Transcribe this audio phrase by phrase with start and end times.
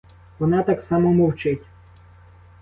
[0.39, 1.65] Вона так само мовчить.